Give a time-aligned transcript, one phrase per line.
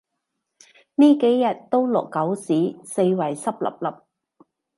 [0.95, 4.01] 呢幾日都落狗屎，四圍濕 𣲷𣲷